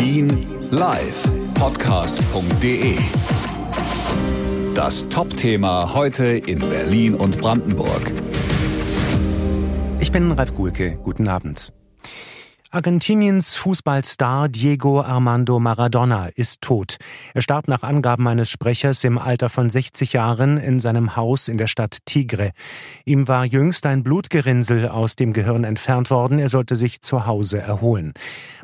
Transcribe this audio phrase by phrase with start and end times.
[0.00, 2.96] Berlin live Podcast.de.
[4.74, 8.10] Das Top-Thema heute in Berlin und Brandenburg.
[9.98, 10.98] Ich bin Ralf Gulke.
[11.02, 11.74] Guten Abend.
[12.72, 16.98] Argentiniens Fußballstar Diego Armando Maradona ist tot.
[17.34, 21.58] Er starb nach Angaben eines Sprechers im Alter von 60 Jahren in seinem Haus in
[21.58, 22.52] der Stadt Tigre.
[23.04, 26.38] Ihm war jüngst ein Blutgerinnsel aus dem Gehirn entfernt worden.
[26.38, 28.12] Er sollte sich zu Hause erholen.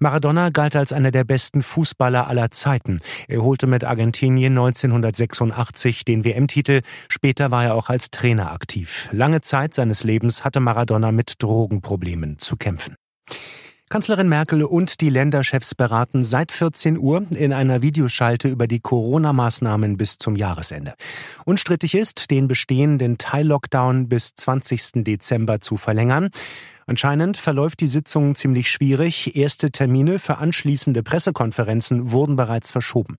[0.00, 2.98] Maradona galt als einer der besten Fußballer aller Zeiten.
[3.26, 6.82] Er holte mit Argentinien 1986 den WM-Titel.
[7.08, 9.08] Später war er auch als Trainer aktiv.
[9.12, 12.96] Lange Zeit seines Lebens hatte Maradona mit Drogenproblemen zu kämpfen.
[13.90, 19.98] Kanzlerin Merkel und die Länderchefs beraten seit 14 Uhr in einer Videoschalte über die Corona-Maßnahmen
[19.98, 20.94] bis zum Jahresende.
[21.44, 25.04] Unstrittig ist, den bestehenden Teil-Lockdown bis 20.
[25.04, 26.30] Dezember zu verlängern.
[26.86, 29.36] Anscheinend verläuft die Sitzung ziemlich schwierig.
[29.36, 33.16] Erste Termine für anschließende Pressekonferenzen wurden bereits verschoben.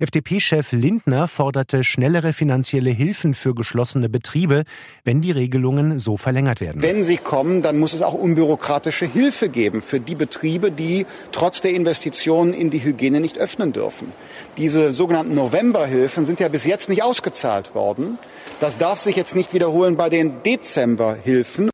[0.00, 4.64] FDP-Chef Lindner forderte schnellere finanzielle Hilfen für geschlossene Betriebe,
[5.04, 6.82] wenn die Regelungen so verlängert werden.
[6.82, 11.60] Wenn sie kommen, dann muss es auch unbürokratische Hilfe geben für die Betriebe, die trotz
[11.60, 14.12] der Investitionen in die Hygiene nicht öffnen dürfen.
[14.56, 18.18] Diese sogenannten Novemberhilfen sind ja bis jetzt nicht ausgezahlt worden.
[18.60, 21.71] Das darf sich jetzt nicht wiederholen bei den Dezemberhilfen.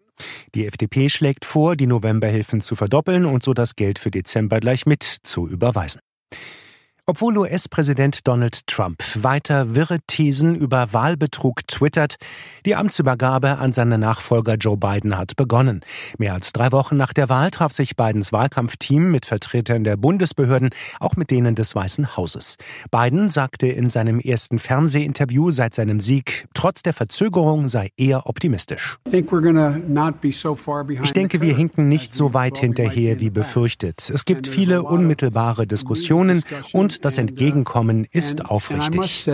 [0.58, 4.86] Die FDP schlägt vor, die Novemberhilfen zu verdoppeln und so das Geld für Dezember gleich
[4.86, 6.00] mit zu überweisen.
[7.10, 12.16] Obwohl US-Präsident Donald Trump weiter wirre Thesen über Wahlbetrug twittert,
[12.66, 15.80] die Amtsübergabe an seinen Nachfolger Joe Biden hat begonnen.
[16.18, 20.68] Mehr als drei Wochen nach der Wahl traf sich Bidens Wahlkampfteam mit Vertretern der Bundesbehörden,
[21.00, 22.58] auch mit denen des Weißen Hauses.
[22.90, 28.98] Biden sagte in seinem ersten Fernsehinterview seit seinem Sieg, trotz der Verzögerung sei er optimistisch.
[29.10, 29.22] Ich
[31.14, 34.10] denke, wir hinken nicht so weit hinterher wie befürchtet.
[34.12, 36.42] Es gibt viele unmittelbare Diskussionen
[36.74, 39.28] und das Entgegenkommen ist aufrichtig.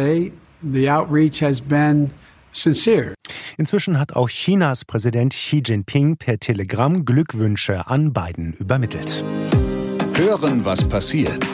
[3.56, 9.24] Inzwischen hat auch Chinas Präsident Xi Jinping per Telegramm Glückwünsche an Biden übermittelt.
[10.14, 11.44] Hören, was passiert.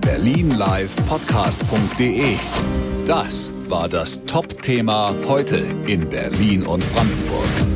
[0.00, 2.36] Berlin Live Podcast.de.
[3.06, 7.71] Das war das Top-Thema heute in Berlin und Brandenburg.